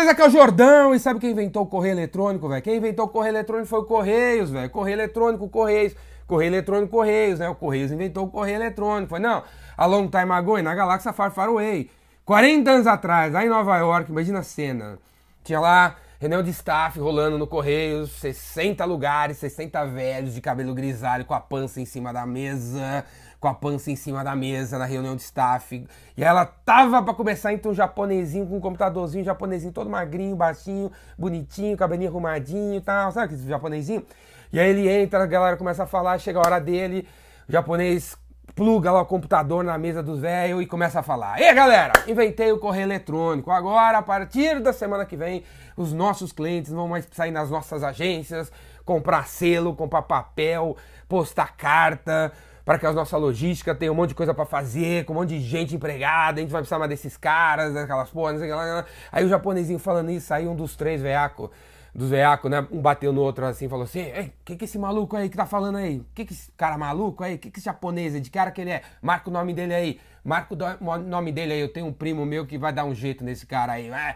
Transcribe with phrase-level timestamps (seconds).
[0.00, 0.10] beleza?
[0.12, 0.94] Aqui é o Jordão.
[0.94, 2.62] E sabe quem inventou o correio eletrônico, velho?
[2.62, 4.70] Quem inventou o correio eletrônico foi o Correios, velho.
[4.70, 5.94] Correio eletrônico, Correios.
[6.26, 7.48] Correio eletrônico, Correios, né?
[7.48, 9.10] O Correios inventou o correio eletrônico.
[9.10, 9.42] Foi, não,
[9.76, 11.90] a long time ago, na galáxia Far Far Away.
[12.24, 14.98] 40 anos atrás, lá em Nova York, imagina a cena.
[15.42, 21.24] Tinha lá reunião de staff rolando no Correios, 60 lugares, 60 velhos de cabelo grisalho
[21.24, 23.04] com a pança em cima da mesa,
[23.40, 25.86] com a pança em cima da mesa na reunião de staff.
[26.16, 30.92] E ela tava para começar então um japonesinho com um computadorzinho, japonesinho todo magrinho, baixinho,
[31.18, 34.04] bonitinho, cabelinho arrumadinho e tal, sabe aquele japonesinho?
[34.52, 37.08] E aí ele entra, a galera começa a falar, chega a hora dele,
[37.48, 38.16] o japonês
[38.54, 41.40] pluga lá o computador na mesa dos velhos e começa a falar.
[41.40, 43.50] E galera, inventei o correio eletrônico.
[43.50, 45.44] Agora, a partir da semana que vem,
[45.76, 48.52] os nossos clientes vão mais sair nas nossas agências,
[48.84, 50.76] comprar selo, comprar papel,
[51.08, 52.32] postar carta,
[52.64, 55.30] para que a nossa logística tenha um monte de coisa para fazer, com um monte
[55.30, 58.52] de gente empregada, a gente vai precisar mais desses caras, daquelas porra, não sei o
[58.52, 58.84] que lá.
[59.10, 61.50] Aí o japonesinho falando isso, aí um dos três veaco,
[61.94, 62.66] dos veacos, né?
[62.70, 65.46] Um bateu no outro assim, falou assim: Ei, que que esse maluco aí que tá
[65.46, 66.02] falando aí?
[66.14, 67.36] Que que esse cara maluco aí?
[67.36, 68.20] Que que esse japonês aí?
[68.20, 68.82] De cara que ele é?
[69.02, 70.00] Marca o nome dele aí.
[70.24, 71.60] Marca o nome dele aí.
[71.60, 73.90] Eu tenho um primo meu que vai dar um jeito nesse cara aí.
[73.90, 74.14] É.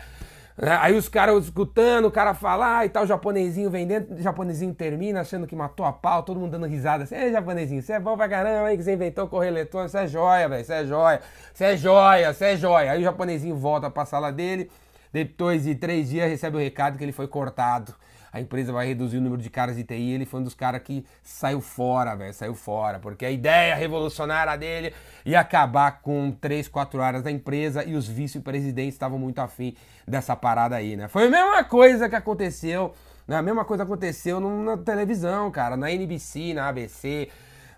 [0.56, 4.72] Aí os caras escutando, o cara falar ah, e tal, o japonesinho vendendo, o japonesinho
[4.72, 7.98] termina achando que matou a pau, todo mundo dando risada assim, ei japonesinho, você é
[8.00, 10.72] bom pra caramba, hein, que você inventou o correio eletrônico, você é joia, velho, você
[10.72, 11.20] é joia,
[11.52, 12.92] você é joia, você é joia.
[12.92, 14.70] Aí o japonesinho volta pra sala dele,
[15.12, 17.92] depois de três dias recebe o recado que ele foi cortado.
[18.34, 20.82] A empresa vai reduzir o número de caras de TI, ele foi um dos caras
[20.82, 24.92] que saiu fora, velho, saiu fora, porque a ideia revolucionária dele
[25.24, 30.34] ia acabar com três, quatro áreas da empresa e os vice-presidentes estavam muito afim dessa
[30.34, 31.06] parada aí, né?
[31.06, 32.92] Foi a mesma coisa que aconteceu,
[33.24, 33.36] né?
[33.36, 37.28] A mesma coisa aconteceu na televisão, cara, na NBC, na ABC,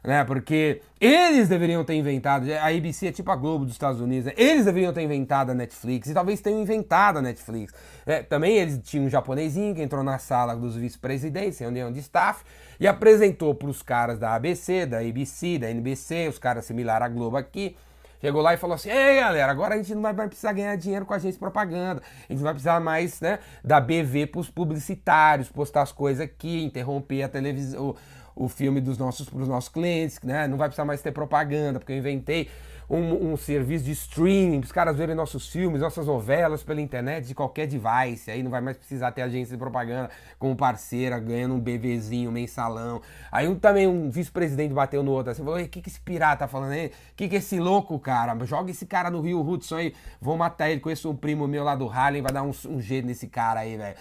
[0.06, 0.24] né?
[0.24, 4.32] Porque eles deveriam ter inventado, a ABC é tipo a Globo dos Estados Unidos, né?
[4.36, 7.74] eles deveriam ter inventado a Netflix e talvez tenham inventado a Netflix.
[8.06, 12.44] É, também eles tinham um japonesinho que entrou na sala dos vice-presidentes, reunião de staff,
[12.78, 17.08] e apresentou para os caras da ABC, da ABC, da NBC, os caras similares à
[17.08, 17.76] Globo aqui,
[18.18, 21.04] Chegou lá e falou assim: Ei galera, agora a gente não vai precisar ganhar dinheiro
[21.04, 22.02] com agência de propaganda.
[22.28, 26.64] A gente vai precisar mais né, da BV para os publicitários, postar as coisas aqui,
[26.64, 27.94] interromper a televisão,
[28.36, 30.46] o, filme dos nossos, para os nossos clientes, né?
[30.46, 32.48] Não vai precisar mais ter propaganda, porque eu inventei
[32.88, 37.26] um, um serviço de streaming, para os caras verem nossos filmes, nossas novelas pela internet,
[37.26, 38.30] de qualquer device.
[38.30, 43.02] Aí não vai mais precisar ter agência de propaganda como parceira, ganhando um bebezinho, mensalão.
[43.30, 46.40] Aí um, também um vice-presidente bateu no outro assim, falou: o que, que esse pirata
[46.40, 46.86] tá falando aí?
[46.86, 48.36] O que, que esse louco, cara?
[48.44, 50.80] Joga esse cara no Rio Hudson aí, vou matar ele.
[50.80, 53.76] Conheço um primo meu lá do Harlem, vai dar um, um jeito nesse cara aí,
[53.76, 53.96] velho.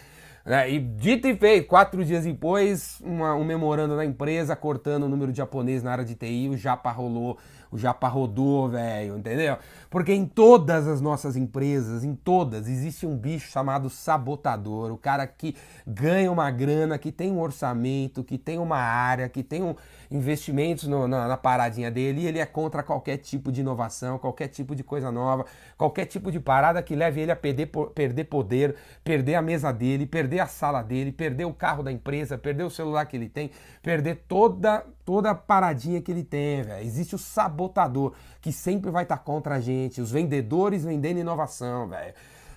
[0.48, 5.10] É, e dito e feito, quatro dias depois, uma, um memorando na empresa cortando o
[5.10, 7.40] número de japonês na área de TI, o Japa rolou
[7.76, 9.58] o Japa rodou, velho, entendeu?
[9.90, 15.28] Porque em todas as nossas empresas, em todas, existe um bicho chamado sabotador, o cara
[15.28, 15.56] que
[15.86, 19.76] ganha uma grana, que tem um orçamento, que tem uma área, que tem um
[20.12, 24.48] investimentos no, na, na, paradinha dele e ele é contra qualquer tipo de inovação, qualquer
[24.48, 25.46] tipo de coisa nova,
[25.76, 30.06] qualquer tipo de parada que leve ele a perder, perder poder, perder a mesa dele,
[30.06, 33.52] perder a sala dele, perder o carro da empresa, perder o celular que ele tem,
[33.82, 36.86] perder toda toda a paradinha que ele tem, velho.
[36.86, 41.88] Existe o sabotador que sempre vai estar tá contra a gente, os vendedores vendendo inovação,
[41.88, 42.14] velho.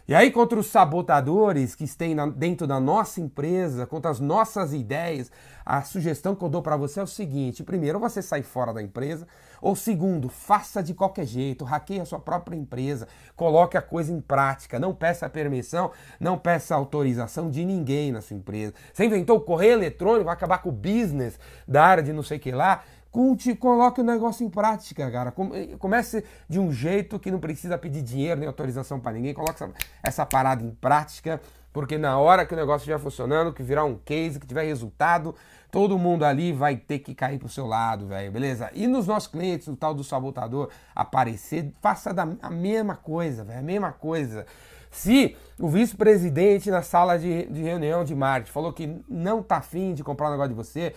[0.09, 5.31] E aí, contra os sabotadores que estão dentro da nossa empresa, contra as nossas ideias,
[5.67, 8.83] a sugestão que eu dou para você é o seguinte: primeiro, você sai fora da
[8.83, 9.29] empresa,
[9.61, 14.19] ou segundo, faça de qualquer jeito, hackeie a sua própria empresa, coloque a coisa em
[14.19, 18.73] prática, não peça permissão, não peça autorização de ninguém na sua empresa.
[18.91, 22.39] Você inventou o correio eletrônico, vai acabar com o business da área de não sei
[22.39, 22.83] o que lá.
[23.19, 25.35] Conte, coloque o negócio em prática, cara.
[25.81, 29.35] Comece de um jeito que não precisa pedir dinheiro nem autorização para ninguém.
[29.35, 29.71] Coloque essa,
[30.05, 31.41] essa, parada em prática,
[31.73, 35.35] porque na hora que o negócio estiver funcionando, que virar um case, que tiver resultado,
[35.69, 38.71] todo mundo ali vai ter que cair pro seu lado, velho, beleza?
[38.73, 43.59] E nos nossos clientes, o tal do sabotador aparecer, faça da, a mesma coisa, velho,
[43.59, 44.47] a mesma coisa.
[44.93, 49.93] Se o vice-presidente na sala de, de reunião de marketing falou que não tá afim
[49.93, 50.95] de comprar um negócio de você,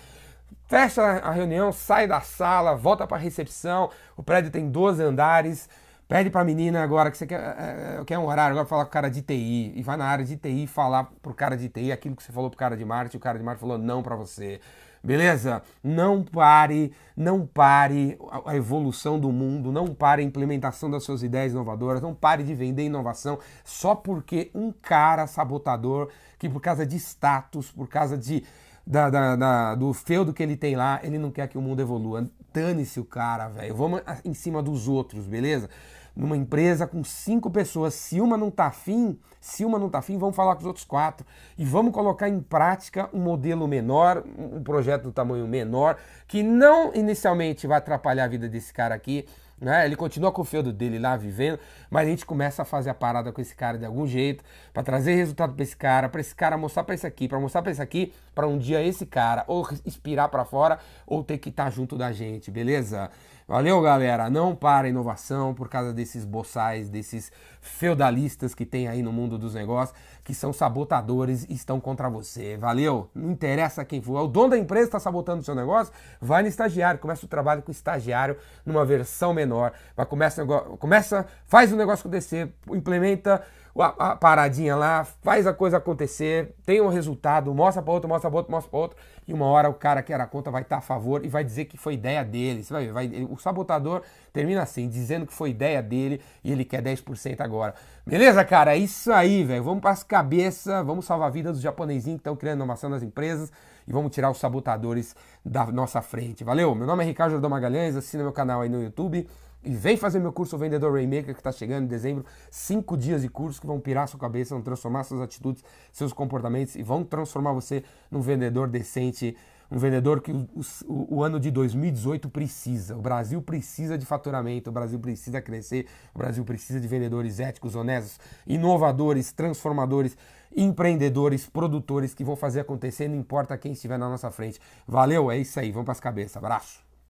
[0.67, 3.89] fecha a reunião, sai da sala, volta para a recepção.
[4.15, 5.69] O prédio tem 12 andares.
[6.07, 8.83] Pede para a menina agora que você quer, é, é, quer um horário agora falar
[8.83, 11.69] com o cara de TI e vai na área de TI falar pro cara de
[11.69, 14.03] TI aquilo que você falou pro cara de marketing, o cara de marketing falou não
[14.03, 14.59] para você.
[15.03, 15.63] Beleza?
[15.83, 21.53] Não pare, não pare a evolução do mundo, não pare a implementação das suas ideias
[21.53, 26.97] inovadoras, não pare de vender inovação só porque um cara sabotador que por causa de
[26.97, 28.43] status, por causa de
[28.91, 31.81] da, da, da, do feudo que ele tem lá, ele não quer que o mundo
[31.81, 32.29] evolua.
[32.53, 33.73] Dane-se o cara, velho.
[33.73, 35.69] Vamos em cima dos outros, beleza?
[36.13, 37.93] numa empresa com cinco pessoas.
[37.93, 40.83] Se uma não tá afim, se uma não tá afim, vamos falar com os outros
[40.83, 41.25] quatro.
[41.57, 45.97] E vamos colocar em prática um modelo menor, um projeto do tamanho menor,
[46.27, 49.25] que não inicialmente vai atrapalhar a vida desse cara aqui,
[49.61, 49.85] né?
[49.85, 51.59] Ele continua com o feudo dele lá vivendo,
[51.89, 54.43] mas a gente começa a fazer a parada com esse cara de algum jeito,
[54.73, 57.61] para trazer resultado para esse cara, para esse cara mostrar para esse aqui, para mostrar
[57.61, 61.49] para esse aqui, para um dia esse cara ou inspirar para fora ou ter que
[61.49, 63.11] estar tá junto da gente, beleza?
[63.51, 64.29] Valeu, galera.
[64.29, 67.29] Não para a inovação por causa desses boçais, desses
[67.59, 69.93] feudalistas que tem aí no mundo dos negócios,
[70.23, 72.55] que são sabotadores e estão contra você.
[72.55, 73.09] Valeu?
[73.13, 74.21] Não interessa quem for.
[74.21, 77.61] O dono da empresa está sabotando o seu negócio, vai no estagiário, começa o trabalho
[77.61, 79.50] com o estagiário numa versão menor.
[79.95, 80.45] Vai, começa,
[80.79, 83.41] começa, faz o negócio acontecer, implementa
[83.79, 88.37] a, paradinha lá, faz a coisa acontecer, tem um resultado, mostra para outro, mostra para
[88.37, 88.97] outro, mostra para outro,
[89.27, 91.43] e uma hora o cara que era conta vai estar tá a favor e vai
[91.43, 92.63] dizer que foi ideia dele.
[92.63, 94.01] Você vai ver, vai, o sabotador
[94.33, 97.73] termina assim, dizendo que foi ideia dele e ele quer 10% agora.
[98.05, 98.75] Beleza, cara?
[98.75, 99.63] É isso aí, velho.
[99.63, 103.03] Vamos para as cabeças, vamos salvar a vida dos japonesinhos que estão criando inovação nas
[103.03, 103.51] empresas
[103.87, 105.15] e vamos tirar os sabotadores
[105.45, 106.43] da nossa frente.
[106.43, 106.73] Valeu?
[106.75, 109.27] Meu nome é Ricardo Jordão Magalhães, assina meu canal aí no YouTube.
[109.63, 112.25] E vem fazer meu curso Vendedor Rainmaker que está chegando em dezembro.
[112.49, 116.75] Cinco dias de curso que vão pirar sua cabeça, vão transformar suas atitudes, seus comportamentos
[116.75, 119.37] e vão transformar você num vendedor decente,
[119.71, 120.47] um vendedor que o,
[120.87, 122.97] o, o, ano de 2018 precisa.
[122.97, 127.75] O Brasil precisa de faturamento, o Brasil precisa crescer, o Brasil precisa de vendedores éticos,
[127.75, 130.17] honestos, inovadores, transformadores,
[130.57, 134.59] empreendedores, produtores que vão fazer acontecer, não importa quem estiver na nossa frente.
[134.87, 136.35] Valeu, é isso aí, vamos para as cabeças.
[136.35, 136.90] Abraço.